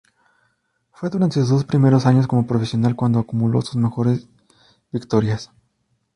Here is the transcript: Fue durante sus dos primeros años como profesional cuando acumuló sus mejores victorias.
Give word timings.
Fue 0.89 1.11
durante 1.11 1.39
sus 1.41 1.49
dos 1.49 1.63
primeros 1.63 2.07
años 2.07 2.25
como 2.25 2.47
profesional 2.47 2.95
cuando 2.95 3.19
acumuló 3.19 3.61
sus 3.61 3.75
mejores 3.75 4.27
victorias. 4.91 5.51